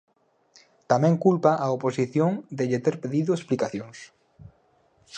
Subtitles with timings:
[0.91, 3.97] Tamén culpa á oposición de lle ter pedido explicacións.